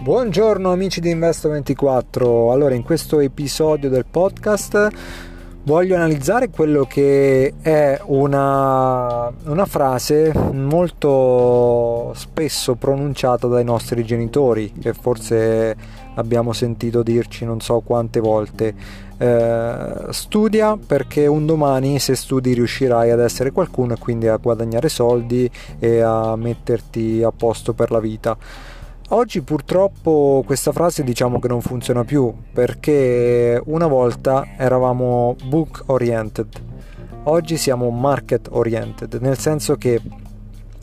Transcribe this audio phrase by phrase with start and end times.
[0.00, 4.88] Buongiorno amici di Investo24, allora in questo episodio del podcast
[5.64, 14.92] voglio analizzare quello che è una, una, frase molto spesso pronunciata dai nostri genitori, che
[14.92, 15.74] forse
[16.16, 19.02] abbiamo sentito dirci non so quante volte.
[19.16, 24.88] Eh, studia perché un domani se studi riuscirai ad essere qualcuno e quindi a guadagnare
[24.88, 28.36] soldi e a metterti a posto per la vita.
[29.10, 36.48] Oggi purtroppo questa frase diciamo che non funziona più perché una volta eravamo book oriented,
[37.24, 40.00] oggi siamo market oriented, nel senso che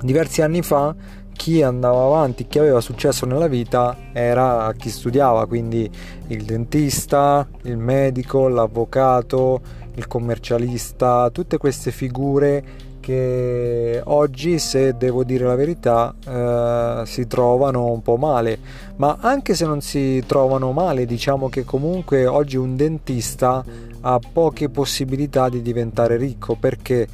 [0.00, 0.94] diversi anni fa
[1.30, 5.88] chi andava avanti, chi aveva successo nella vita era chi studiava, quindi
[6.28, 9.60] il dentista, il medico, l'avvocato,
[9.94, 12.64] il commercialista, tutte queste figure
[13.06, 18.58] che oggi, se devo dire la verità, eh, si trovano un po' male.
[18.96, 23.64] Ma anche se non si trovano male, diciamo che comunque oggi un dentista
[24.00, 27.06] ha poche possibilità di diventare ricco perché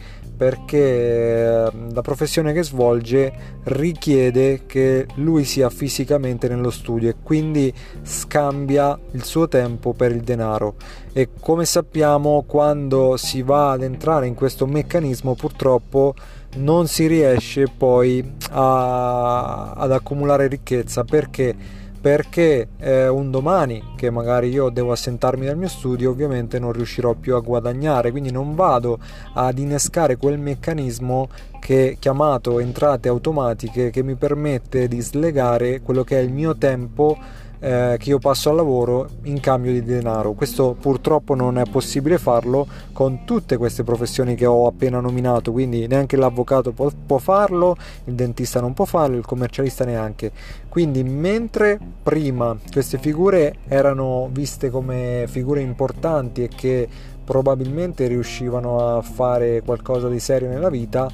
[0.42, 7.72] perché ehm, la professione che svolge richiede che lui sia fisicamente nello studio e quindi
[8.02, 10.74] scambia il suo tempo per il denaro.
[11.12, 16.16] E come sappiamo quando si va ad entrare in questo meccanismo purtroppo
[16.56, 21.54] non si riesce poi a, ad accumulare ricchezza perché
[22.02, 27.14] perché eh, un domani che magari io devo assentarmi dal mio studio ovviamente non riuscirò
[27.14, 28.98] più a guadagnare quindi non vado
[29.34, 31.28] ad innescare quel meccanismo
[31.60, 37.16] che chiamato entrate automatiche che mi permette di slegare quello che è il mio tempo
[37.62, 40.32] eh, che io passo al lavoro in cambio di denaro.
[40.32, 45.86] Questo purtroppo non è possibile farlo con tutte queste professioni che ho appena nominato, quindi
[45.86, 50.32] neanche l'avvocato può, può farlo, il dentista non può farlo, il commercialista neanche.
[50.68, 56.88] Quindi mentre prima queste figure erano viste come figure importanti e che
[57.24, 61.08] probabilmente riuscivano a fare qualcosa di serio nella vita,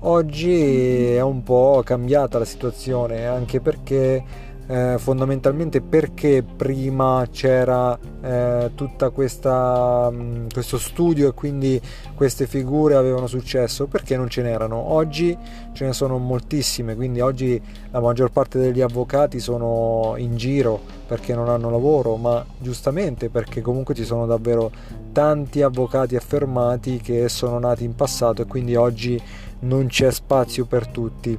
[0.00, 8.70] oggi è un po' cambiata la situazione, anche perché eh, fondamentalmente perché prima c'era eh,
[8.70, 11.80] mh, mm, questo studio e quindi
[12.14, 13.88] queste figure avevano successo?
[13.88, 14.76] Perché non ce n'erano.
[14.76, 15.36] Oggi
[15.72, 17.60] ce ne sono moltissime quindi oggi
[17.90, 23.62] la maggior parte degli avvocati sono in giro perché non hanno lavoro ma giustamente perché
[23.62, 24.70] comunque ci sono davvero
[25.10, 29.20] tanti avvocati affermati che sono nati in passato e quindi oggi
[29.60, 31.38] non c'è spazio per tutti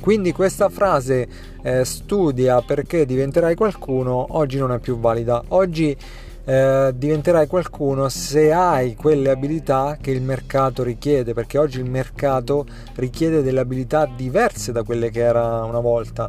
[0.00, 1.28] quindi questa frase
[1.62, 5.42] eh, studia perché diventerai qualcuno oggi non è più valida.
[5.48, 5.96] Oggi
[6.44, 12.64] eh, diventerai qualcuno se hai quelle abilità che il mercato richiede, perché oggi il mercato
[12.94, 16.26] richiede delle abilità diverse da quelle che era una volta.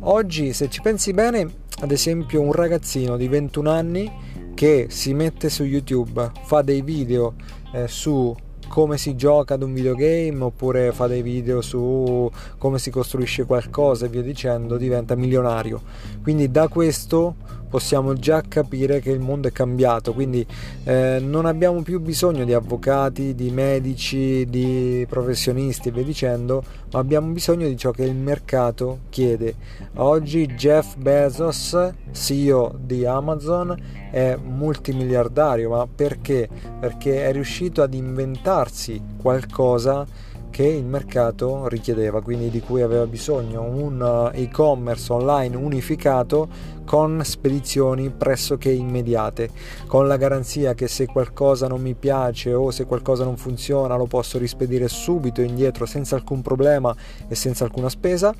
[0.00, 1.46] Oggi, se ci pensi bene,
[1.80, 4.10] ad esempio un ragazzino di 21 anni
[4.54, 7.34] che si mette su YouTube, fa dei video
[7.72, 8.34] eh, su
[8.68, 14.06] come si gioca ad un videogame oppure fa dei video su come si costruisce qualcosa
[14.06, 15.80] e via dicendo, diventa milionario.
[16.22, 17.34] Quindi da questo
[17.68, 20.44] possiamo già capire che il mondo è cambiato, quindi
[20.84, 26.62] eh, non abbiamo più bisogno di avvocati, di medici, di professionisti e via dicendo,
[26.92, 29.54] ma abbiamo bisogno di ciò che il mercato chiede.
[29.96, 33.76] Oggi Jeff Bezos, CEO di Amazon,
[34.10, 36.48] è multimiliardario, ma perché?
[36.80, 40.06] Perché è riuscito ad inventarsi qualcosa
[40.50, 47.20] che il mercato richiedeva, quindi di cui aveva bisogno, un eh, e-commerce online unificato con
[47.22, 49.50] spedizioni pressoché immediate,
[49.86, 54.06] con la garanzia che se qualcosa non mi piace o se qualcosa non funziona lo
[54.06, 56.94] posso rispedire subito indietro senza alcun problema
[57.28, 58.34] e senza alcuna spesa.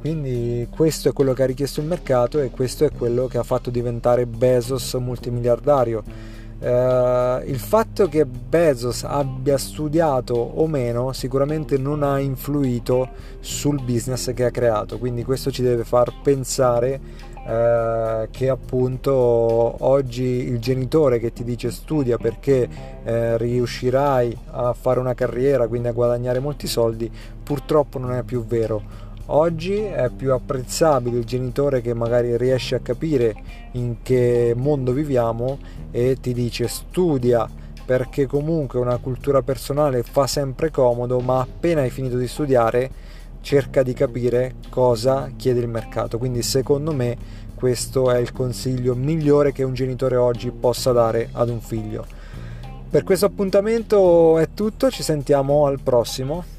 [0.00, 3.44] Quindi questo è quello che ha richiesto il mercato e questo è quello che ha
[3.44, 6.02] fatto diventare Bezos multimiliardario
[6.62, 13.08] Uh, il fatto che Bezos abbia studiato o meno sicuramente non ha influito
[13.40, 17.00] sul business che ha creato, quindi questo ci deve far pensare
[17.34, 22.68] uh, che appunto oggi il genitore che ti dice studia perché
[23.02, 27.10] uh, riuscirai a fare una carriera, quindi a guadagnare molti soldi,
[27.42, 32.80] purtroppo non è più vero Oggi è più apprezzabile il genitore che magari riesce a
[32.80, 33.34] capire
[33.72, 35.58] in che mondo viviamo
[35.90, 37.48] e ti dice studia
[37.84, 42.90] perché comunque una cultura personale fa sempre comodo, ma appena hai finito di studiare
[43.40, 46.18] cerca di capire cosa chiede il mercato.
[46.18, 47.16] Quindi secondo me
[47.54, 52.04] questo è il consiglio migliore che un genitore oggi possa dare ad un figlio.
[52.90, 56.51] Per questo appuntamento è tutto, ci sentiamo al prossimo.